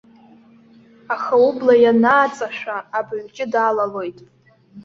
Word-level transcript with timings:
Аха 1.13 1.35
убла 1.47 1.75
ианааҵашәа, 1.83 2.77
абаҩҷыда 2.97 3.61
алалоит. 3.69 4.19